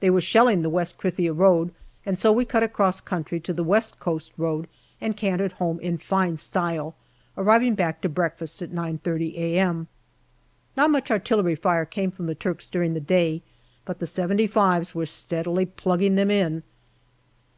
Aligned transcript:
They 0.00 0.08
were 0.08 0.22
shelling 0.22 0.62
the 0.62 0.70
West 0.70 0.96
Krithia 0.96 1.34
road, 1.34 1.70
and 2.06 2.18
so 2.18 2.32
we 2.32 2.46
cut 2.46 2.62
across 2.62 2.98
country 2.98 3.38
to 3.40 3.52
the 3.52 3.62
West 3.62 4.00
Coast 4.00 4.32
road, 4.38 4.68
and 5.02 5.14
cantered 5.18 5.52
home 5.52 5.78
in 5.80 5.98
fine 5.98 6.38
style, 6.38 6.94
arriving 7.36 7.74
back 7.74 8.00
to 8.00 8.08
breakfast 8.08 8.62
at 8.62 8.70
9.30 8.70 9.36
a.m. 9.36 9.88
Not 10.78 10.88
much 10.92 11.10
artillery 11.10 11.56
fire 11.56 11.84
came 11.84 12.10
from 12.10 12.24
the 12.24 12.34
Turks 12.34 12.70
during 12.70 12.94
the 12.94 13.00
day, 13.00 13.42
but 13.84 13.98
the 13.98 14.06
"75's" 14.06 14.94
were 14.94 15.04
steadily 15.04 15.66
plugging 15.66 16.14
them 16.14 16.30
in. 16.30 16.62